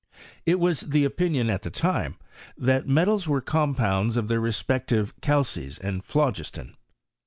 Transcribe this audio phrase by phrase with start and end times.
[0.47, 2.15] It was die opinion at that time,
[2.57, 6.75] that metals were compounds of their respeetiye calces and phlogiston.